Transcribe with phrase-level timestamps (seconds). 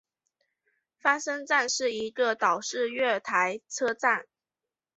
[0.97, 4.25] 翻身站是一个岛式月台车站。